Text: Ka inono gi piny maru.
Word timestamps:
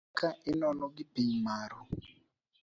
Ka 0.17 0.29
inono 0.51 0.85
gi 0.95 1.05
piny 1.13 1.31
maru. 1.45 1.79